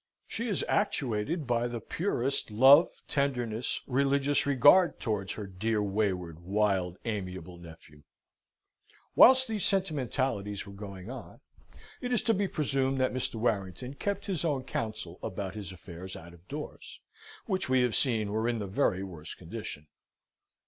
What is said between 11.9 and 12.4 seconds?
it is to